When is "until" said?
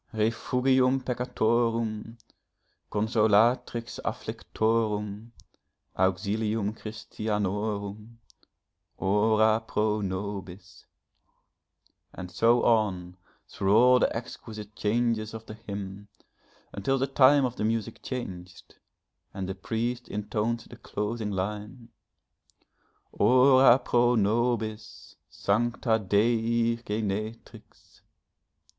16.73-16.97